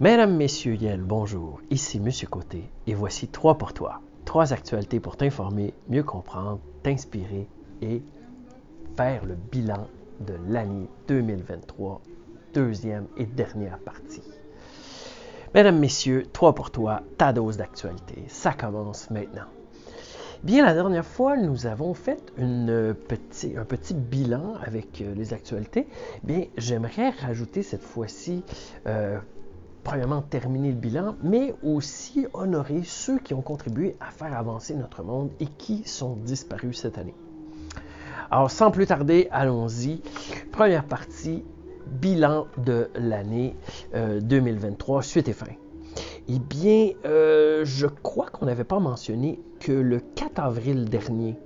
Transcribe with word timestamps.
Mesdames, 0.00 0.36
Messieurs, 0.36 0.74
Yel, 0.74 1.02
bonjour. 1.02 1.60
Ici 1.70 2.00
Monsieur 2.00 2.26
Côté 2.26 2.68
et 2.88 2.94
voici 2.94 3.28
trois 3.28 3.56
pour 3.56 3.72
toi. 3.72 4.00
Trois 4.24 4.52
actualités 4.52 4.98
pour 4.98 5.16
t'informer, 5.16 5.72
mieux 5.88 6.02
comprendre, 6.02 6.58
t'inspirer 6.82 7.46
et 7.80 8.02
faire 8.96 9.24
le 9.24 9.36
bilan 9.36 9.86
de 10.18 10.34
l'année 10.48 10.88
2023, 11.06 12.02
deuxième 12.54 13.06
et 13.16 13.24
dernière 13.24 13.78
partie. 13.78 14.24
Mesdames, 15.54 15.78
Messieurs, 15.78 16.24
trois 16.32 16.56
pour 16.56 16.72
toi, 16.72 17.02
ta 17.16 17.32
dose 17.32 17.56
d'actualité. 17.56 18.24
Ça 18.26 18.52
commence 18.52 19.10
maintenant. 19.10 19.46
Bien, 20.42 20.66
la 20.66 20.74
dernière 20.74 21.06
fois, 21.06 21.36
nous 21.38 21.66
avons 21.66 21.94
fait 21.94 22.20
petit, 22.36 23.56
un 23.56 23.64
petit 23.64 23.94
bilan 23.94 24.54
avec 24.62 25.00
euh, 25.00 25.14
les 25.14 25.32
actualités. 25.32 25.86
Bien, 26.22 26.44
j'aimerais 26.58 27.10
rajouter 27.10 27.62
cette 27.62 27.82
fois-ci, 27.82 28.42
euh, 28.86 29.18
premièrement, 29.84 30.22
terminer 30.22 30.70
le 30.70 30.78
bilan, 30.78 31.16
mais 31.22 31.54
aussi 31.62 32.26
honorer 32.32 32.82
ceux 32.84 33.18
qui 33.18 33.34
ont 33.34 33.42
contribué 33.42 33.94
à 34.00 34.10
faire 34.10 34.36
avancer 34.36 34.74
notre 34.74 35.02
monde 35.02 35.30
et 35.38 35.46
qui 35.46 35.84
sont 35.84 36.16
disparus 36.16 36.80
cette 36.80 36.98
année. 36.98 37.14
Alors, 38.30 38.50
sans 38.50 38.70
plus 38.70 38.86
tarder, 38.86 39.28
allons-y. 39.30 40.02
Première 40.50 40.84
partie, 40.84 41.44
bilan 41.86 42.46
de 42.56 42.88
l'année 42.94 43.54
2023, 43.94 44.98
euh, 44.98 45.02
suite 45.02 45.28
et 45.28 45.32
fin. 45.34 45.46
Eh 46.26 46.38
bien, 46.38 46.90
euh, 47.04 47.64
je 47.64 47.86
crois 47.86 48.26
qu'on 48.26 48.46
n'avait 48.46 48.64
pas 48.64 48.80
mentionné 48.80 49.38
que 49.60 49.72
le 49.72 50.00
4 50.00 50.40
avril 50.40 50.88
dernier, 50.88 51.38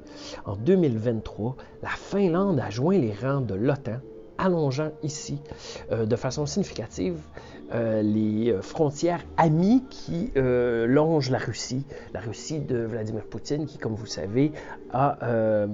en 0.46 0.55
2023, 0.55 1.57
la 1.82 1.88
Finlande 1.88 2.60
a 2.60 2.70
joint 2.70 2.98
les 2.98 3.12
rangs 3.12 3.41
de 3.41 3.55
l'OTAN, 3.55 3.98
allongeant 4.38 4.91
ici 5.02 5.41
euh, 5.92 6.06
de 6.06 6.16
façon 6.16 6.46
significative 6.46 7.19
euh, 7.74 8.01
les 8.02 8.56
frontières 8.62 9.24
amies 9.37 9.84
qui 9.91 10.30
longent 10.34 11.30
la 11.30 11.38
Russie, 11.38 11.85
la 12.15 12.21
Russie 12.21 12.60
de 12.60 12.79
Vladimir 12.79 13.24
Poutine, 13.24 13.66
qui, 13.66 13.79
comme 13.79 13.95
vous 13.95 14.07
savez, 14.07 14.52
a 14.93 15.66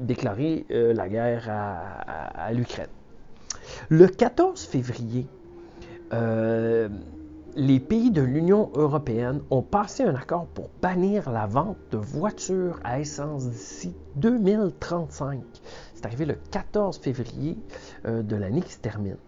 déclaré 0.00 0.64
la 0.70 1.08
guerre 1.08 1.50
à 1.50 2.52
l'Ukraine. 2.52 2.88
Le 3.90 4.06
14 4.06 4.62
février, 4.64 5.26
les 7.54 7.80
pays 7.80 8.10
de 8.10 8.22
l'Union 8.22 8.70
européenne 8.74 9.42
ont 9.50 9.62
passé 9.62 10.04
un 10.04 10.14
accord 10.14 10.46
pour 10.46 10.70
bannir 10.80 11.30
la 11.30 11.46
vente 11.46 11.76
de 11.90 11.98
voitures 11.98 12.80
à 12.82 12.98
essence 12.98 13.46
d'ici 13.46 13.94
2035. 14.16 15.42
C'est 15.94 16.06
arrivé 16.06 16.24
le 16.24 16.38
14 16.50 16.98
février 16.98 17.58
euh, 18.06 18.22
de 18.22 18.36
l'année 18.36 18.62
qui 18.62 18.72
se 18.72 18.78
termine. 18.78 19.18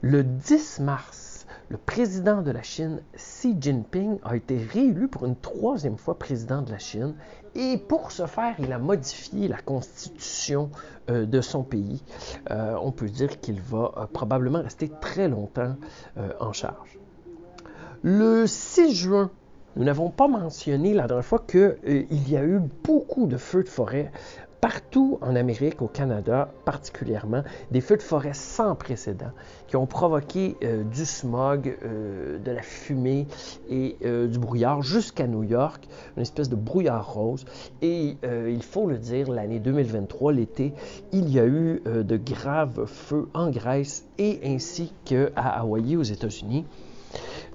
Le 0.00 0.24
10 0.24 0.80
mars, 0.80 1.46
le 1.68 1.76
président 1.76 2.40
de 2.40 2.50
la 2.50 2.62
Chine, 2.62 3.02
Xi 3.14 3.54
Jinping, 3.60 4.18
a 4.24 4.36
été 4.36 4.56
réélu 4.58 5.08
pour 5.08 5.26
une 5.26 5.36
troisième 5.36 5.98
fois 5.98 6.18
président 6.18 6.62
de 6.62 6.70
la 6.70 6.78
Chine. 6.78 7.14
Et 7.54 7.76
pour 7.76 8.10
ce 8.10 8.24
faire, 8.26 8.54
il 8.58 8.72
a 8.72 8.78
modifié 8.78 9.48
la 9.48 9.58
constitution 9.58 10.70
euh, 11.10 11.26
de 11.26 11.40
son 11.42 11.62
pays. 11.62 12.02
Euh, 12.50 12.74
on 12.80 12.90
peut 12.90 13.08
dire 13.08 13.38
qu'il 13.40 13.60
va 13.60 14.08
probablement 14.14 14.62
rester 14.62 14.90
très 15.00 15.28
longtemps 15.28 15.76
en 16.40 16.52
charge. 16.52 16.98
Le 18.06 18.46
6 18.46 18.94
juin, 18.94 19.30
nous 19.76 19.84
n'avons 19.84 20.10
pas 20.10 20.28
mentionné 20.28 20.92
la 20.92 21.06
dernière 21.06 21.24
fois 21.24 21.42
qu'il 21.48 21.78
euh, 21.88 22.04
y 22.10 22.36
a 22.36 22.44
eu 22.44 22.60
beaucoup 22.84 23.26
de 23.26 23.38
feux 23.38 23.62
de 23.62 23.68
forêt 23.70 24.12
partout 24.60 25.16
en 25.22 25.34
Amérique, 25.34 25.80
au 25.80 25.86
Canada 25.86 26.52
particulièrement, 26.66 27.44
des 27.70 27.80
feux 27.80 27.96
de 27.96 28.02
forêt 28.02 28.34
sans 28.34 28.74
précédent 28.74 29.30
qui 29.68 29.76
ont 29.76 29.86
provoqué 29.86 30.54
euh, 30.62 30.84
du 30.84 31.06
smog, 31.06 31.78
euh, 31.82 32.38
de 32.38 32.50
la 32.50 32.60
fumée 32.60 33.26
et 33.70 33.96
du 34.02 34.38
brouillard 34.38 34.82
jusqu'à 34.82 35.26
New 35.26 35.42
York, 35.42 35.88
une 36.18 36.22
espèce 36.22 36.50
de 36.50 36.56
brouillard 36.56 37.10
rose. 37.10 37.46
Et 37.80 38.18
il 38.22 38.62
faut 38.62 38.86
le 38.86 38.98
dire, 38.98 39.30
l'année 39.30 39.60
2023, 39.60 40.34
l'été, 40.34 40.74
il 41.12 41.30
y 41.30 41.40
a 41.40 41.46
eu 41.46 41.80
de 41.86 42.16
graves 42.18 42.84
feux 42.84 43.30
en 43.32 43.48
Grèce 43.48 44.04
et 44.18 44.40
ainsi 44.44 44.92
qu'à 45.06 45.30
Hawaï 45.36 45.96
aux 45.96 46.02
États-Unis. 46.02 46.66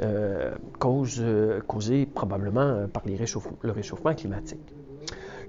Euh, 0.01 0.55
cause, 0.79 1.17
euh, 1.19 1.59
causée 1.67 2.05
probablement 2.05 2.61
euh, 2.61 2.87
par 2.87 3.03
le 3.05 3.71
réchauffement 3.71 4.13
climatique. 4.15 4.73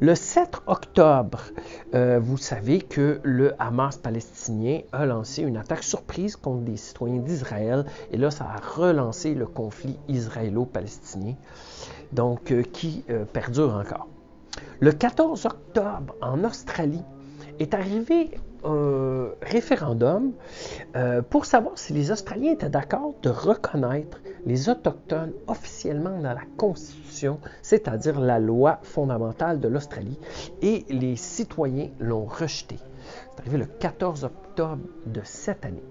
Le 0.00 0.16
7 0.16 0.62
octobre, 0.66 1.43
vous 1.93 2.38
savez 2.38 2.81
que 2.81 3.21
le 3.22 3.53
Hamas 3.59 3.99
palestinien 3.99 4.81
a 4.93 5.05
lancé 5.05 5.43
une 5.43 5.59
attaque 5.59 5.83
surprise 5.83 6.37
contre 6.37 6.62
des 6.62 6.78
citoyens 6.78 7.19
d'Israël 7.19 7.84
et 8.11 8.16
là, 8.16 8.31
ça 8.31 8.47
a 8.47 8.56
relancé 8.77 9.34
le 9.34 9.44
conflit 9.44 9.99
israélo-palestinien, 10.09 11.34
donc 12.12 12.55
qui 12.72 13.05
perdure 13.34 13.75
encore. 13.75 14.09
Le 14.81 14.93
14 14.93 15.44
octobre, 15.44 16.15
en 16.22 16.44
Australie, 16.44 17.05
est 17.59 17.75
arrivé 17.75 18.31
un 18.65 19.28
référendum 19.43 20.32
pour 21.28 21.44
savoir 21.44 21.77
si 21.77 21.93
les 21.93 22.11
Australiens 22.11 22.53
étaient 22.53 22.71
d'accord 22.71 23.12
de 23.22 23.28
reconnaître 23.28 24.19
les 24.46 24.68
Autochtones 24.68 25.32
officiellement 25.46 26.18
dans 26.18 26.32
la 26.32 26.44
Constitution, 26.56 27.38
c'est-à-dire 27.62 28.20
la 28.20 28.38
loi 28.38 28.80
fondamentale 28.82 29.60
de 29.60 29.68
l'Australie, 29.68 30.18
et 30.62 30.84
les 30.88 31.16
citoyens 31.16 31.88
l'ont 31.98 32.24
rejeté. 32.24 32.76
C'est 33.32 33.40
arrivé 33.40 33.58
le 33.58 33.66
14 33.66 34.24
octobre 34.24 34.82
de 35.06 35.20
cette 35.24 35.64
année. 35.64 35.84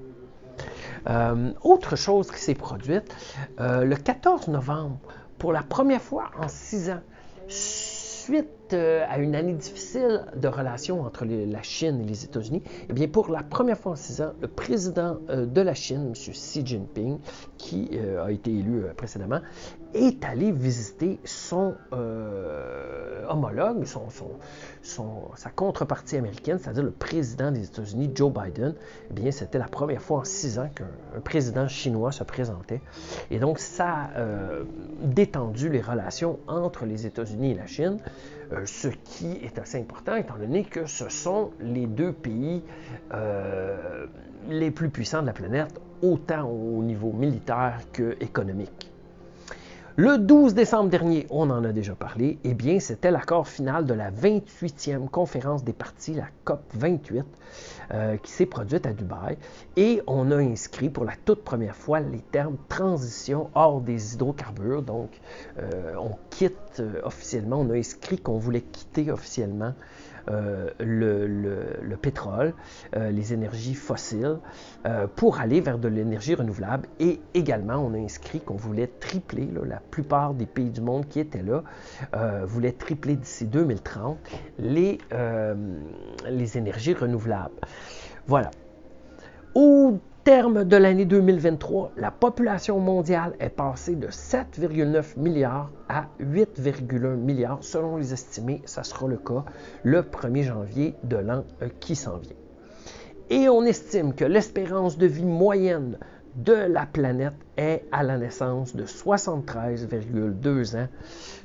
Euh, 1.08 1.52
autre 1.64 1.96
chose 1.96 2.30
qui 2.32 2.40
s'est 2.40 2.56
produite, 2.56 3.16
euh, 3.60 3.86
le 3.86 3.96
14 3.96 4.50
novembre, 4.50 5.00
pour 5.38 5.54
la 5.54 5.64
première 5.64 6.02
fois 6.02 6.32
en 6.38 6.48
six 6.48 6.90
ans, 6.90 7.02
suite 7.48 8.50
euh, 8.74 9.06
à 9.08 9.20
une 9.20 9.36
année 9.36 9.54
difficile 9.54 10.26
de 10.36 10.48
relations 10.48 11.02
entre 11.02 11.26
la 11.26 11.62
Chine 11.62 12.02
et 12.02 12.06
les 12.06 12.24
États-Unis, 12.26 12.64
eh 12.90 12.94
bien, 12.94 13.08
pour 13.08 13.30
la 13.30 13.44
première 13.44 13.78
fois 13.78 13.94
en 13.94 13.96
six 13.96 14.22
ans, 14.22 14.34
le 14.42 14.48
président 14.48 15.18
euh, 15.30 15.46
de 15.46 15.62
la 15.62 15.74
Chine, 15.74 16.08
M. 16.08 16.14
Xi 16.14 16.66
Jinping, 16.66 17.20
qui 17.58 17.90
euh, 17.94 18.26
a 18.26 18.32
été 18.32 18.52
élu 18.52 18.84
précédemment, 18.96 19.42
est 19.94 20.24
allé 20.24 20.52
visiter 20.52 21.20
son 21.24 21.74
homologue, 23.28 23.84
sa 24.84 25.50
contrepartie 25.50 26.18
américaine, 26.18 26.60
c'est-à-dire 26.60 26.84
le 26.84 26.92
président 26.92 27.52
des 27.52 27.66
États-Unis, 27.66 28.12
Joe 28.14 28.32
Biden. 28.32 28.76
Eh 29.10 29.14
bien, 29.14 29.32
c'était 29.32 29.58
la 29.58 29.68
première 29.68 30.02
fois 30.02 30.20
en 30.20 30.24
six 30.24 30.60
ans 30.60 30.70
qu'un 30.76 31.22
président 31.22 31.68
chinois 31.68 32.12
se 32.12 32.24
présentait. 32.24 32.82
Et 33.32 33.40
donc, 33.40 33.58
ça 33.58 34.10
a 34.16 34.30
détendu 35.02 35.70
les 35.70 35.82
relations 35.82 36.38
entre 36.48 36.86
les 36.86 37.08
États-Unis 37.08 37.52
et 37.52 37.56
la 37.56 37.66
Chine. 37.66 37.98
Euh, 38.52 38.66
ce 38.66 38.88
qui 38.88 39.32
est 39.44 39.60
assez 39.60 39.80
important 39.80 40.16
étant 40.16 40.38
donné 40.38 40.64
que 40.64 40.86
ce 40.88 41.08
sont 41.10 41.52
les 41.60 41.86
deux 41.86 42.12
pays 42.12 42.64
euh, 43.14 44.08
les 44.48 44.72
plus 44.72 44.90
puissants 44.90 45.22
de 45.22 45.28
la 45.28 45.34
planète, 45.34 45.80
autant 46.02 46.50
au 46.50 46.82
niveau 46.82 47.12
militaire 47.12 47.80
qu'économique. 47.94 48.92
Le 50.02 50.18
12 50.18 50.54
décembre 50.54 50.90
dernier, 50.90 51.28
on 51.30 51.50
en 51.50 51.66
a 51.66 51.74
déjà 51.74 51.94
parlé, 51.94 52.40
eh 52.46 52.54
bien, 52.54 52.80
c'était 52.80 53.12
l'accord 53.12 53.50
final 53.50 53.86
de 53.86 53.94
la 53.94 54.10
28e 54.10 55.10
conférence 55.10 55.66
des 55.66 55.74
partis, 55.74 56.14
la 56.14 56.28
COP 56.46 56.62
28, 56.74 57.26
euh, 57.92 58.16
qui 58.16 58.32
s'est 58.32 58.46
produite 58.46 58.86
à 58.86 58.94
Dubaï. 58.94 59.38
Et 59.76 60.02
on 60.08 60.32
a 60.32 60.38
inscrit 60.38 60.88
pour 60.88 61.04
la 61.04 61.16
toute 61.26 61.44
première 61.44 61.76
fois 61.76 62.00
les 62.00 62.22
termes 62.22 62.56
transition 62.70 63.50
hors 63.56 63.82
des 63.82 64.14
hydrocarbures. 64.14 64.84
Donc, 64.84 65.20
euh, 65.58 65.96
on 66.00 66.16
quitte 66.30 66.80
euh, 66.80 67.02
officiellement, 67.04 67.60
on 67.60 67.70
a 67.70 67.74
inscrit 67.74 68.20
qu'on 68.20 68.38
voulait 68.38 68.62
quitter 68.62 69.12
officiellement 69.12 69.74
euh, 70.30 70.70
le, 70.80 71.96
pétrole, 71.96 72.54
euh, 72.96 73.12
les 73.12 73.34
énergies 73.34 73.74
fossiles, 73.74 74.38
euh, 74.86 75.08
pour 75.08 75.40
aller 75.40 75.60
vers 75.60 75.78
de 75.78 75.88
l'énergie 75.88 76.36
renouvelable. 76.36 76.88
Et 77.00 77.20
également, 77.34 77.76
on 77.76 77.94
a 77.94 77.98
inscrit 77.98 78.40
qu'on 78.40 78.56
voulait 78.56 78.88
tripler, 78.88 79.50
la 79.66 79.82
plupart 79.92 80.34
des 80.34 80.46
pays 80.46 80.70
du 80.70 80.82
monde 80.82 81.08
qui 81.08 81.20
étaient 81.20 81.44
là 81.44 81.64
voulaient 82.46 82.72
tripler 82.72 83.16
d'ici 83.16 83.46
2030 83.46 84.18
les, 84.60 85.00
les 86.30 86.58
énergies 86.58 86.94
renouvelables. 86.94 87.60
Voilà. 88.28 88.52
Au 89.56 89.98
terme 90.24 90.64
de 90.64 90.78
l'année 90.78 91.06
2023, 91.06 91.94
la 91.98 92.12
population 92.12 92.80
mondiale 92.80 93.34
est 93.40 93.50
passée 93.50 93.96
de 93.96 94.08
7,9 94.08 95.18
milliards 95.18 95.72
à 95.90 96.06
8,1 96.20 97.16
milliards. 97.16 97.58
Selon 97.62 97.98
les 97.98 98.14
estimés, 98.14 98.62
ça 98.66 98.84
sera 98.84 99.08
le 99.08 99.18
cas 99.18 99.44
le 99.84 100.04
1er 100.04 100.44
janvier 100.44 100.96
de 101.04 101.18
l'an 101.18 101.46
euh, 101.64 101.70
qui 101.80 101.96
s'en 101.96 102.18
vient. 102.18 102.36
Et 103.32 103.50
on 103.50 103.64
estime 103.64 104.14
que 104.14 104.24
l'espérance 104.24 105.00
de 105.00 105.08
vie 105.08 105.26
moyenne 105.26 105.98
de 106.36 106.54
la 106.54 106.86
planète 106.86 107.34
est 107.58 107.86
à 107.92 108.04
la 108.04 108.20
naissance 108.20 108.76
de 108.76 108.86
73,2 108.86 110.78
ans. 110.78 110.88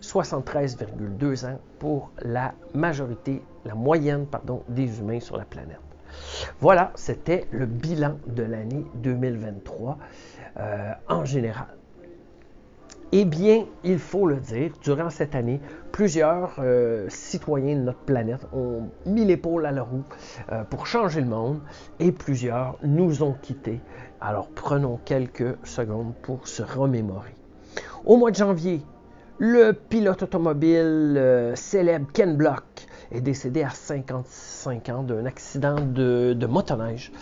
73,2 0.02 1.46
ans 1.46 1.58
pour 1.78 2.10
la 2.20 2.52
majorité, 2.74 3.42
la 3.64 3.74
moyenne 3.74 4.26
pardon, 4.26 4.62
des 4.68 5.00
humains 5.00 5.20
sur 5.20 5.38
la 5.38 5.46
planète. 5.46 5.80
Voilà, 6.60 6.92
c'était 6.94 7.46
le 7.50 7.66
bilan 7.66 8.18
de 8.26 8.42
l'année 8.42 8.84
2023. 8.94 9.98
en 11.08 11.24
général. 11.24 11.66
Eh 13.16 13.24
bien, 13.24 13.66
il 13.84 14.00
faut 14.00 14.26
le 14.26 14.38
dire, 14.38 14.72
durant 14.82 15.08
cette 15.08 15.36
année, 15.36 15.60
plusieurs 15.92 16.56
euh, 16.58 17.06
citoyens 17.08 17.76
de 17.76 17.82
notre 17.82 18.00
planète 18.00 18.40
ont 18.52 18.88
mis 19.06 19.24
l'épaule 19.24 19.66
à 19.66 19.70
la 19.70 19.84
roue 19.84 20.02
euh, 20.50 20.64
pour 20.64 20.88
changer 20.88 21.20
le 21.20 21.28
monde 21.28 21.60
et 22.00 22.10
plusieurs 22.10 22.76
nous 22.82 23.22
ont 23.22 23.36
quittés. 23.40 23.80
Alors 24.20 24.48
prenons 24.48 24.98
quelques 25.04 25.56
secondes 25.62 26.12
pour 26.22 26.48
se 26.48 26.64
remémorer. 26.64 27.36
Au 28.04 28.16
mois 28.16 28.32
de 28.32 28.36
janvier, 28.36 28.82
le 29.38 29.70
pilote 29.70 30.24
automobile 30.24 31.14
euh, 31.16 31.54
célèbre 31.54 32.08
Ken 32.12 32.36
Block 32.36 32.64
est 33.12 33.20
décédé 33.20 33.62
à 33.62 33.70
55 33.70 34.88
ans 34.88 35.02
d'un 35.02 35.26
accident 35.26 35.76
de, 35.80 36.46
motoneige. 36.46 37.12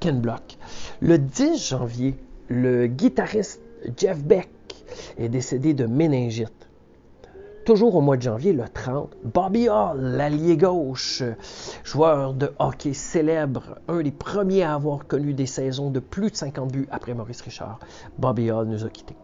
Ken 0.00 0.20
Block. 0.20 0.58
Le 1.00 1.18
10 1.18 1.68
janvier, 1.70 2.14
le 2.48 2.86
guitariste 2.86 3.60
Jeff 3.96 4.22
Beck 4.22 4.48
est 5.18 5.28
décédé 5.28 5.74
de 5.74 5.86
méningite. 5.86 6.68
Toujours 7.64 7.94
au 7.96 8.00
mois 8.00 8.16
de 8.16 8.22
janvier, 8.22 8.54
le 8.54 8.64
30, 8.66 9.10
Bobby 9.24 9.68
Hall, 9.68 10.00
l'allié 10.00 10.56
gauche, 10.56 11.22
joueur 11.84 12.32
de 12.32 12.50
hockey 12.58 12.94
célèbre, 12.94 13.78
un 13.88 14.00
des 14.00 14.10
premiers 14.10 14.62
à 14.62 14.74
avoir 14.74 15.06
connu 15.06 15.34
des 15.34 15.44
saisons 15.44 15.90
de 15.90 16.00
plus 16.00 16.30
de 16.30 16.36
50 16.36 16.72
buts 16.72 16.88
après 16.90 17.12
Maurice 17.12 17.42
Richard, 17.42 17.78
Bobby 18.16 18.50
Hall 18.50 18.68
nous 18.68 18.86
a 18.86 18.88
quittés. 18.88 19.16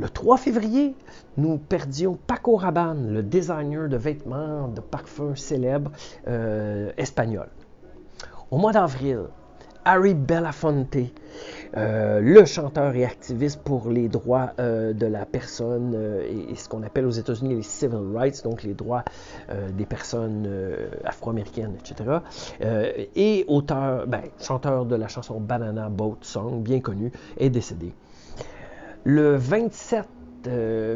Le 0.00 0.08
3 0.08 0.38
février, 0.38 0.94
nous 1.36 1.58
perdions 1.58 2.18
Paco 2.26 2.56
Rabanne, 2.56 3.12
le 3.12 3.22
designer 3.22 3.86
de 3.86 3.98
vêtements, 3.98 4.68
de 4.68 4.80
parfums 4.80 5.36
célèbre 5.36 5.92
euh, 6.26 6.90
espagnol. 6.96 7.48
Au 8.50 8.56
mois 8.56 8.72
d'avril, 8.72 9.24
Harry 9.84 10.14
Belafonte, 10.14 10.96
euh, 11.76 12.20
le 12.20 12.46
chanteur 12.46 12.96
et 12.96 13.04
activiste 13.04 13.60
pour 13.62 13.90
les 13.90 14.08
droits 14.08 14.52
euh, 14.58 14.94
de 14.94 15.04
la 15.04 15.26
personne 15.26 15.94
et, 16.26 16.54
ce 16.54 16.66
qu'on 16.66 16.82
appelle 16.82 17.04
aux 17.04 17.10
États-Unis 17.10 17.56
les 17.56 17.62
civil 17.62 18.00
rights, 18.14 18.42
donc 18.42 18.62
les 18.62 18.72
droits 18.72 19.04
des 19.76 19.84
personnes 19.84 20.48
afro-américaines, 21.04 21.76
etc. 21.78 22.20
et 23.14 23.44
auteur, 23.48 24.06
ben, 24.06 24.22
chanteur 24.40 24.86
de 24.86 24.96
la 24.96 25.08
chanson 25.08 25.40
Banana 25.40 25.90
Boat 25.90 26.16
Song, 26.22 26.62
bien 26.62 26.80
connu, 26.80 27.12
est 27.36 27.50
décédé. 27.50 27.92
Le 29.04 29.36
27 29.36 30.06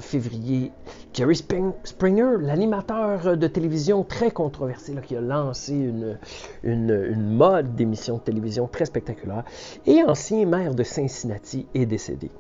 février, 0.00 0.72
Jerry 1.14 1.36
Springer, 1.36 2.36
l'animateur 2.40 3.36
de 3.36 3.46
télévision 3.46 4.04
très 4.04 4.30
controversé, 4.30 4.94
qui 5.06 5.16
a 5.16 5.20
lancé 5.20 5.74
une, 5.74 6.18
une, 6.62 7.34
mode 7.34 7.74
d'émission 7.74 8.16
de 8.16 8.20
télévision 8.20 8.68
très 8.68 8.84
spectaculaire, 8.84 9.44
et 9.86 10.02
ancien 10.02 10.44
maire 10.46 10.74
de 10.74 10.82
Cincinnati, 10.82 11.66
est 11.74 11.86
décédé. 11.86 12.30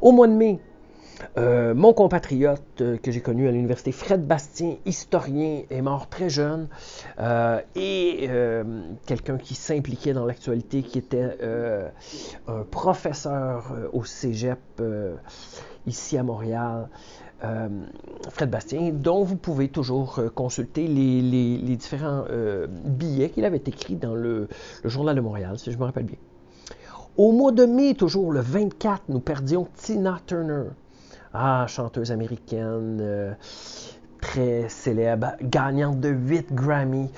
Au 0.00 0.12
mois 0.12 0.28
de 0.28 0.32
mai, 0.32 0.60
euh, 1.36 1.74
mon 1.74 1.92
compatriote 1.92 2.62
euh, 2.80 2.96
que 2.96 3.10
j'ai 3.10 3.20
connu 3.20 3.48
à 3.48 3.52
l'université, 3.52 3.92
Fred 3.92 4.26
Bastien, 4.26 4.76
historien, 4.86 5.62
est 5.70 5.82
mort 5.82 6.08
très 6.08 6.28
jeune 6.28 6.68
euh, 7.18 7.60
et 7.74 8.28
quelqu'un 9.06 9.38
qui 9.38 9.54
s'impliquait 9.54 10.12
dans 10.12 10.26
l'actualité, 10.26 10.82
qui 10.82 10.98
était 10.98 11.36
un 12.46 12.62
professeur 12.70 13.72
au 13.92 14.04
Cégep 14.04 14.58
ici 15.86 16.16
à 16.16 16.22
Montréal. 16.22 16.88
Fred 18.30 18.50
Bastien, 18.50 18.90
dont 18.92 19.24
vous 19.24 19.36
pouvez 19.36 19.68
toujours 19.68 20.20
consulter 20.34 20.86
les, 20.86 21.76
différents 21.76 22.24
billets 22.84 23.30
qu'il 23.30 23.44
avait 23.44 23.62
écrits 23.66 23.96
dans 23.96 24.14
le, 24.14 24.48
Journal 24.84 25.16
de 25.16 25.20
Montréal, 25.20 25.58
si 25.58 25.72
je 25.72 25.78
me 25.78 25.84
rappelle 25.84 26.04
bien. 26.04 26.18
Au 27.16 27.32
mois 27.32 27.52
de 27.52 27.64
mai, 27.64 27.94
toujours 27.94 28.32
le 28.32 28.40
24, 28.40 29.04
nous 29.08 29.20
perdions 29.20 29.68
Tina 29.76 30.20
Turner, 30.26 30.68
ah, 31.32 31.66
chanteuse 31.68 32.12
américaine 32.12 33.36
très 34.20 34.68
célèbre, 34.68 35.32
gagnante 35.42 36.00
de 36.00 36.10
8 36.10 36.52
Grammy, 36.52 37.10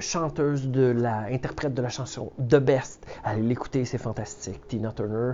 chanteuse 0.00 0.68
de 0.68 0.82
la, 0.82 1.20
interprète 1.30 1.74
de 1.74 1.82
la 1.82 1.88
chanson 1.88 2.32
The 2.38 2.56
Best. 2.56 3.06
Allez 3.24 3.42
l'écouter, 3.42 3.84
c'est 3.84 3.98
fantastique. 3.98 4.66
Tina 4.68 4.92
Turner, 4.92 5.32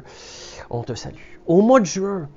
on 0.70 0.82
te 0.82 0.94
salue. 0.94 1.16
Au 1.46 1.62
mois 1.62 1.80
de 1.80 1.86
juin, 1.86 2.28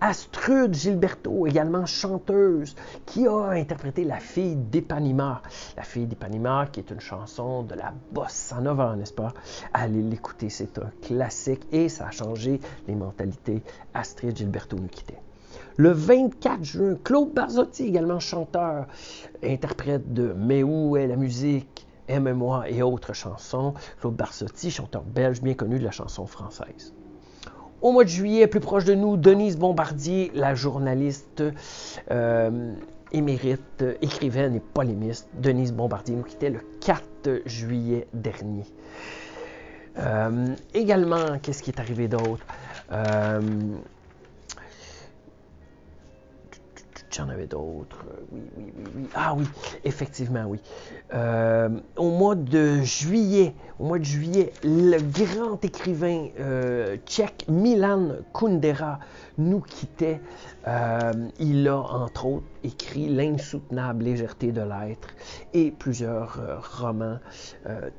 Astrude 0.00 0.74
Gilberto, 0.74 1.46
également 1.48 1.84
chanteuse, 1.84 2.76
qui 3.04 3.26
a 3.26 3.48
interprété 3.50 4.04
La 4.04 4.20
fille 4.20 4.54
d'Epanima. 4.54 5.42
La 5.76 5.82
fille 5.82 6.06
d'Epanima, 6.06 6.68
qui 6.70 6.78
est 6.78 6.90
une 6.92 7.00
chanson 7.00 7.64
de 7.64 7.74
la 7.74 7.92
bossa 8.12 8.60
nova, 8.60 8.94
n'est-ce 8.94 9.12
pas? 9.12 9.34
Allez 9.72 10.02
l'écouter, 10.02 10.50
c'est 10.50 10.78
un 10.78 10.90
classique 11.02 11.66
et 11.72 11.88
ça 11.88 12.06
a 12.06 12.10
changé 12.12 12.60
les 12.86 12.94
mentalités. 12.94 13.62
Astrid 13.92 14.36
Gilberto 14.36 14.76
nous 14.76 14.86
quittait. 14.86 15.20
Le 15.76 15.90
24 15.90 16.62
juin, 16.62 16.96
Claude 17.02 17.32
Barzotti, 17.32 17.84
également 17.84 18.20
chanteur, 18.20 18.86
interprète 19.42 20.12
de 20.12 20.32
Mais 20.36 20.62
où 20.62 20.96
est 20.96 21.08
la 21.08 21.16
musique? 21.16 21.86
Aime-moi 22.06 22.70
et 22.70 22.82
autres 22.82 23.14
chansons. 23.14 23.74
Claude 24.00 24.14
Barzotti, 24.14 24.70
chanteur 24.70 25.02
belge 25.02 25.42
bien 25.42 25.54
connu 25.54 25.80
de 25.80 25.84
la 25.84 25.90
chanson 25.90 26.26
française. 26.26 26.94
Au 27.80 27.92
mois 27.92 28.02
de 28.02 28.08
juillet, 28.08 28.48
plus 28.48 28.58
proche 28.58 28.84
de 28.84 28.94
nous, 28.94 29.16
Denise 29.16 29.56
Bombardier, 29.56 30.32
la 30.34 30.56
journaliste 30.56 31.44
euh, 32.10 32.74
émérite, 33.12 33.84
écrivaine 34.02 34.56
et 34.56 34.60
polémiste. 34.60 35.28
Denise 35.34 35.72
Bombardier 35.72 36.16
nous 36.16 36.24
quittait 36.24 36.50
le 36.50 36.58
4 36.80 37.42
juillet 37.46 38.08
dernier. 38.12 38.64
Euh, 39.98 40.54
également, 40.74 41.38
qu'est-ce 41.40 41.62
qui 41.62 41.70
est 41.70 41.78
arrivé 41.78 42.08
d'autre? 42.08 42.44
Euh, 42.90 43.40
J'en 47.18 47.28
avais 47.30 47.48
d'autres. 47.48 48.04
Oui, 48.30 48.42
oui, 48.56 48.72
oui, 48.76 48.84
oui. 48.94 49.08
Ah 49.12 49.34
oui, 49.36 49.44
effectivement, 49.82 50.44
oui. 50.46 50.60
Euh, 51.14 51.68
au 51.96 52.10
mois 52.10 52.36
de 52.36 52.80
juillet, 52.82 53.56
au 53.80 53.86
mois 53.86 53.98
de 53.98 54.04
juillet, 54.04 54.52
le 54.62 54.98
grand 55.00 55.64
écrivain 55.64 56.28
euh, 56.38 56.96
tchèque 57.06 57.46
Milan 57.48 58.10
Kundera 58.32 59.00
nous 59.36 59.58
quittait. 59.58 60.20
Euh, 60.68 61.12
il 61.40 61.66
a, 61.66 61.78
entre 61.78 62.26
autres, 62.26 62.46
écrit 62.62 63.08
L'insoutenable 63.08 64.04
légèreté 64.04 64.52
de 64.52 64.60
l'être 64.60 65.08
et 65.54 65.72
plusieurs 65.72 66.38
romans 66.80 67.18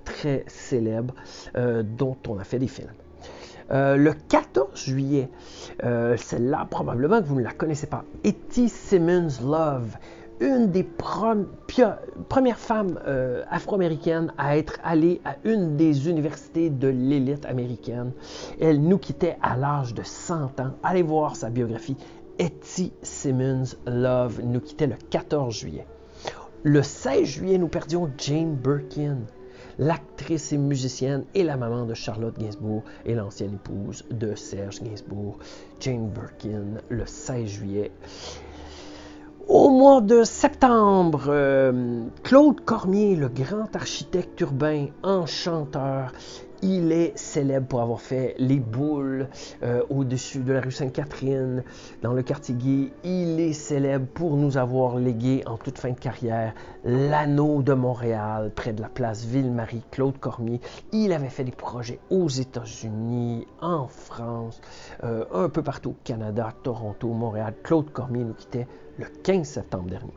très 0.05 0.45
célèbres 0.47 1.15
dont 1.83 2.15
on 2.29 2.39
a 2.39 2.45
fait 2.45 2.59
des 2.59 2.69
films. 2.69 2.93
Euh, 3.71 3.97
le 3.97 4.13
14 4.13 4.68
juillet, 4.85 5.29
euh, 5.83 6.17
celle-là, 6.17 6.67
probablement 6.69 7.21
que 7.21 7.27
vous 7.27 7.35
ne 7.35 7.43
la 7.43 7.51
connaissez 7.51 7.87
pas, 7.87 8.03
Etty 8.23 8.69
Simmons 8.69 9.41
Love, 9.43 9.97
une 10.39 10.71
des 10.71 10.83
premières 10.83 12.57
femmes 12.57 12.99
euh, 13.05 13.43
afro-américaines 13.49 14.31
à 14.37 14.57
être 14.57 14.79
allée 14.83 15.19
à 15.25 15.35
une 15.43 15.75
des 15.75 16.09
universités 16.09 16.69
de 16.69 16.87
l'élite 16.87 17.45
américaine. 17.45 18.13
Elle 18.59 18.81
nous 18.81 18.97
quittait 18.97 19.37
à 19.41 19.57
l'âge 19.57 19.93
de 19.93 20.03
100 20.03 20.59
ans. 20.59 20.71
Allez 20.81 21.03
voir 21.03 21.35
sa 21.35 21.49
biographie. 21.49 21.97
Etty 22.37 22.93
Simmons 23.01 23.75
Love 23.85 24.39
nous 24.43 24.61
quittait 24.61 24.87
le 24.87 24.95
14 25.09 25.53
juillet. 25.53 25.85
Le 26.63 26.83
16 26.83 27.23
juillet, 27.25 27.57
nous 27.57 27.67
perdions 27.67 28.09
Jane 28.17 28.55
Birkin 28.55 29.19
l'actrice 29.79 30.51
et 30.51 30.57
musicienne 30.57 31.23
et 31.33 31.43
la 31.43 31.57
maman 31.57 31.85
de 31.85 31.93
Charlotte 31.93 32.37
Gainsbourg 32.37 32.83
et 33.05 33.15
l'ancienne 33.15 33.55
épouse 33.55 34.03
de 34.11 34.35
Serge 34.35 34.83
Gainsbourg, 34.83 35.39
Jane 35.79 36.09
Birkin, 36.09 36.81
le 36.89 37.05
16 37.05 37.47
juillet. 37.47 37.91
Au 39.47 39.69
mois 39.71 40.01
de 40.01 40.23
septembre, 40.23 41.23
euh, 41.29 42.03
Claude 42.23 42.61
Cormier, 42.61 43.15
le 43.15 43.29
grand 43.29 43.75
architecte 43.75 44.39
urbain, 44.41 44.87
enchanteur, 45.01 46.11
il 46.61 46.91
est 46.91 47.17
célèbre 47.17 47.67
pour 47.67 47.81
avoir 47.81 48.01
fait 48.01 48.35
les 48.37 48.59
boules 48.59 49.27
euh, 49.63 49.83
au-dessus 49.89 50.39
de 50.39 50.53
la 50.53 50.61
rue 50.61 50.71
Sainte-Catherine, 50.71 51.63
dans 52.01 52.13
le 52.13 52.21
quartier 52.21 52.55
gay. 52.55 52.91
Il 53.03 53.39
est 53.39 53.53
célèbre 53.53 54.07
pour 54.13 54.35
nous 54.35 54.57
avoir 54.57 54.97
légué 54.97 55.43
en 55.45 55.57
toute 55.57 55.77
fin 55.77 55.91
de 55.91 55.99
carrière 55.99 56.53
l'anneau 56.83 57.61
de 57.61 57.73
Montréal, 57.73 58.51
près 58.55 58.73
de 58.73 58.81
la 58.81 58.89
place 58.89 59.25
Ville-Marie, 59.25 59.83
Claude 59.91 60.17
Cormier. 60.19 60.59
Il 60.91 61.13
avait 61.13 61.29
fait 61.29 61.43
des 61.43 61.51
projets 61.51 61.99
aux 62.09 62.27
États-Unis, 62.27 63.47
en 63.61 63.87
France, 63.87 64.61
euh, 65.03 65.25
un 65.33 65.49
peu 65.49 65.63
partout 65.63 65.95
Canada, 66.03 66.49
Toronto, 66.63 67.07
Montréal. 67.09 67.53
Claude 67.63 67.91
Cormier 67.91 68.23
nous 68.23 68.33
quittait 68.33 68.67
le 68.97 69.05
15 69.05 69.47
septembre 69.47 69.89
dernier. 69.89 70.13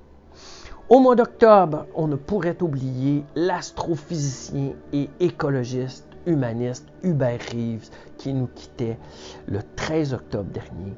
Au 0.88 0.98
mois 1.00 1.14
d'octobre, 1.14 1.86
on 1.94 2.06
ne 2.06 2.16
pourrait 2.16 2.60
oublier 2.60 3.24
l'astrophysicien 3.34 4.72
et 4.92 5.08
écologiste 5.20 6.11
humaniste 6.26 6.86
Hubert 7.02 7.40
Reeves 7.52 7.90
qui 8.18 8.32
nous 8.34 8.48
quittait 8.48 8.98
le 9.46 9.60
13 9.76 10.14
octobre 10.14 10.50
dernier. 10.50 10.94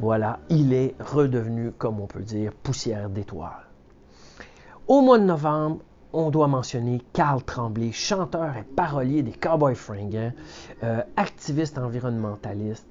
Voilà, 0.00 0.40
il 0.48 0.72
est 0.72 0.94
redevenu, 1.00 1.72
comme 1.72 2.00
on 2.00 2.06
peut 2.06 2.22
dire, 2.22 2.52
poussière 2.52 3.08
d'étoiles. 3.10 3.68
Au 4.88 5.00
mois 5.00 5.18
de 5.18 5.24
novembre, 5.24 5.80
on 6.12 6.30
doit 6.30 6.46
mentionner 6.46 7.02
Carl 7.12 7.42
Tremblay, 7.42 7.90
chanteur 7.90 8.56
et 8.56 8.62
parolier 8.62 9.22
des 9.22 9.32
Cowboys 9.32 9.74
fringants, 9.74 10.32
euh, 10.82 11.02
activiste 11.16 11.78
environnementaliste. 11.78 12.86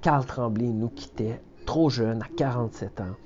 Carl 0.00 0.24
Tremblay 0.24 0.68
nous 0.68 0.88
quittait 0.88 1.40
trop 1.66 1.88
jeune, 1.88 2.22
à 2.22 2.26
47 2.36 3.00
ans. 3.00 3.16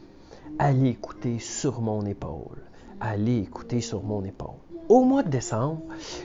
Allez 0.59 0.89
écouter 0.89 1.39
sur 1.39 1.81
mon 1.81 2.05
épaule. 2.05 2.63
Allez 3.01 3.39
écouter 3.39 3.81
sur 3.81 4.03
mon 4.03 4.25
épaule. 4.25 4.68
Au 4.89 5.05
mois 5.05 5.23
de 5.23 5.29
décembre, 5.29 5.83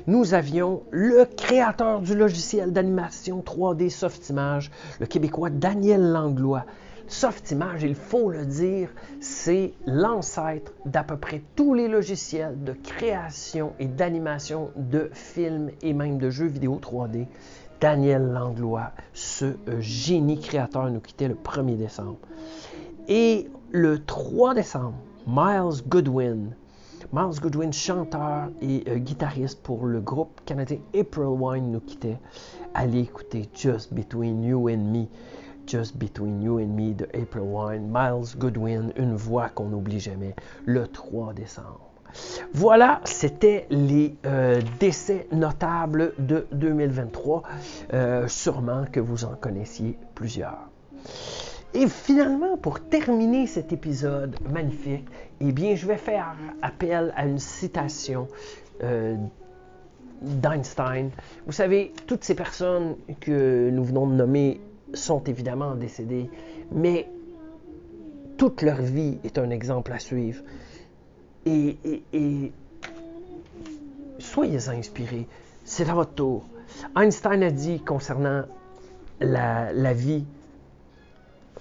nous 0.07 0.33
avions 0.33 0.83
le 0.91 1.25
créateur 1.25 1.99
du 1.99 2.15
logiciel 2.15 2.71
d'animation 2.71 3.43
3D 3.45 3.89
Softimage, 3.89 4.71
le 5.01 5.05
Québécois 5.05 5.49
Daniel 5.49 6.13
Langlois. 6.13 6.63
Softimage, 7.07 7.83
il 7.83 7.93
faut 7.93 8.29
le 8.29 8.45
dire, 8.45 8.87
c'est 9.19 9.73
l'ancêtre 9.85 10.71
d'à 10.85 11.03
peu 11.03 11.17
près 11.17 11.41
tous 11.57 11.73
les 11.73 11.89
logiciels 11.89 12.63
de 12.63 12.71
création 12.71 13.73
et 13.79 13.87
d'animation 13.87 14.71
de 14.77 15.09
films 15.11 15.69
et 15.81 15.91
même 15.91 16.17
de 16.17 16.29
jeux 16.29 16.47
vidéo 16.47 16.79
3D. 16.81 17.27
Daniel 17.81 18.31
Langlois, 18.31 18.93
ce 19.11 19.43
euh, 19.43 19.81
génie 19.81 20.39
créateur, 20.39 20.89
nous 20.89 21.01
quittait 21.01 21.27
le 21.27 21.35
1er 21.35 21.75
décembre. 21.75 22.19
Et 23.09 23.49
le 23.71 23.99
3 24.05 24.53
décembre, 24.53 24.95
Miles 25.27 25.83
Goodwin, 25.85 26.55
Miles 27.11 27.39
Goodwin, 27.41 27.73
chanteur 27.73 28.49
et 28.61 28.83
euh, 28.87 28.97
guitariste 28.97 29.61
pour 29.61 29.85
le 29.85 29.99
groupe 29.99 30.41
canadien 30.45 30.77
April 30.95 31.27
Wine, 31.27 31.71
nous 31.71 31.79
quittait. 31.79 32.19
Allez 32.73 33.01
écouter 33.01 33.49
Just 33.53 33.93
Between 33.93 34.43
You 34.43 34.69
and 34.69 34.91
Me. 34.91 35.05
Just 35.67 35.97
Between 35.97 36.41
You 36.41 36.59
and 36.59 36.67
Me 36.67 36.93
de 36.93 37.05
April 37.13 37.43
Wine. 37.43 37.87
Miles 37.91 38.37
Goodwin, 38.37 38.93
une 38.95 39.15
voix 39.15 39.49
qu'on 39.49 39.69
n'oublie 39.69 39.99
jamais, 39.99 40.35
le 40.65 40.87
3 40.87 41.33
décembre. 41.33 41.81
Voilà, 42.53 43.01
c'était 43.05 43.65
les 43.69 44.15
euh, 44.25 44.61
décès 44.79 45.27
notables 45.31 46.13
de 46.19 46.45
2023. 46.51 47.43
Euh, 47.93 48.27
sûrement 48.27 48.85
que 48.91 48.99
vous 48.99 49.25
en 49.25 49.35
connaissiez 49.35 49.97
plusieurs. 50.15 50.69
Et 51.75 51.87
finalement, 51.87 52.55
pour 52.57 52.79
terminer 52.81 53.47
cet 53.47 53.73
épisode 53.73 54.35
magnifique, 54.51 55.05
eh 55.39 55.51
bien, 55.51 55.75
je 55.75 55.87
vais 55.87 55.97
faire 55.97 56.35
appel 56.61 57.11
à 57.15 57.25
une 57.25 57.39
citation 57.39 58.27
euh, 58.83 59.15
d'Einstein. 60.21 61.09
Vous 61.47 61.51
savez, 61.51 61.91
toutes 62.05 62.23
ces 62.23 62.35
personnes 62.35 62.95
que 63.19 63.71
nous 63.71 63.83
venons 63.83 64.05
de 64.05 64.13
nommer 64.13 64.61
sont 64.93 65.23
évidemment 65.23 65.73
décédées, 65.73 66.29
mais 66.71 67.07
toute 68.37 68.61
leur 68.61 68.81
vie 68.81 69.17
est 69.23 69.39
un 69.39 69.49
exemple 69.49 69.93
à 69.93 69.99
suivre. 69.99 70.43
Et, 71.47 72.51
soyez 74.19 74.69
inspirés. 74.69 75.27
C'est 75.65 75.89
à 75.89 75.95
votre 75.95 76.13
tour. 76.13 76.45
Einstein 76.95 77.41
a 77.41 77.49
dit 77.49 77.79
concernant 77.79 78.43
la 79.19 79.93
vie 79.93 80.25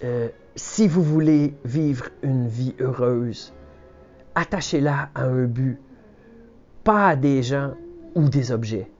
euh, 0.04 0.28
si 0.56 0.88
vous 0.88 1.02
voulez 1.02 1.54
vivre 1.64 2.08
une 2.22 2.48
vie 2.48 2.74
heureuse, 2.80 3.52
attachez-la 4.34 5.10
à 5.14 5.24
un 5.24 5.44
but, 5.44 5.78
pas 6.84 7.08
à 7.08 7.16
des 7.16 7.42
gens 7.42 7.74
ou 8.14 8.28
des 8.28 8.52
objets. 8.52 8.90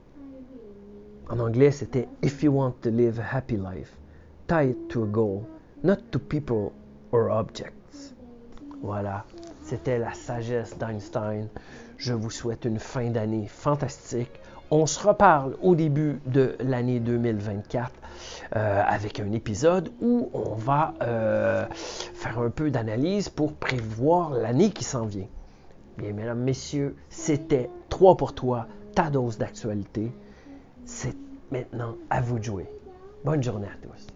En 1.28 1.38
anglais, 1.38 1.70
c'était 1.70 2.08
If 2.22 2.42
you 2.42 2.52
want 2.52 2.74
to 2.82 2.90
live 2.90 3.18
a 3.20 3.36
happy 3.36 3.56
life, 3.56 3.96
tie 4.46 4.70
it 4.70 4.88
to 4.88 5.04
a 5.04 5.06
goal, 5.06 5.44
not 5.82 5.96
to 6.10 6.18
people 6.18 6.72
or 7.12 7.30
objects. 7.30 8.14
Voilà, 8.82 9.24
c'était 9.62 9.98
la 9.98 10.12
sagesse 10.12 10.76
d'Einstein. 10.78 11.48
Je 11.96 12.12
vous 12.12 12.30
souhaite 12.30 12.64
une 12.64 12.78
fin 12.78 13.10
d'année 13.10 13.46
fantastique. 13.46 14.40
On 14.70 14.86
se 14.86 15.06
reparle 15.06 15.56
au 15.62 15.74
début 15.74 16.20
de 16.26 16.56
l'année 16.60 16.98
2024 16.98 17.92
euh, 18.54 18.82
avec 18.86 19.18
un 19.18 19.32
épisode 19.32 19.92
où 20.02 20.30
on 20.34 20.54
va 20.54 20.94
euh, 21.00 21.64
faire 21.72 22.38
un 22.38 22.50
peu 22.50 22.70
d'analyse 22.70 23.28
pour 23.28 23.54
prévoir 23.54 24.30
l'année 24.30 24.70
qui 24.70 24.84
s'en 24.84 25.06
vient. 25.06 25.28
Bien, 25.96 26.12
mesdames, 26.12 26.40
messieurs, 26.40 26.96
c'était 27.08 27.70
3 27.88 28.16
pour 28.16 28.34
toi, 28.34 28.66
ta 28.94 29.10
dose 29.10 29.38
d'actualité. 29.38 30.12
C'est 30.84 31.16
maintenant 31.50 31.96
à 32.10 32.20
vous 32.20 32.38
de 32.38 32.44
jouer. 32.44 32.66
Bonne 33.24 33.42
journée 33.42 33.68
à 33.68 33.86
tous. 33.86 34.11